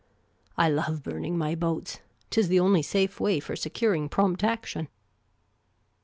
[0.57, 1.99] I love burning my boats;
[2.31, 4.87] 't is the only safe way for securing prompt action.